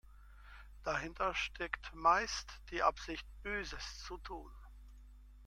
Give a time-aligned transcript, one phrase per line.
[0.81, 4.51] Dahinter steckt meist die Absicht, Böses zu tun.